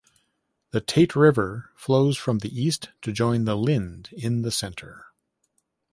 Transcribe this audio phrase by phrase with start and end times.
[0.71, 5.05] The "Tate River" flows from the east to join the "Lynd" in the centre.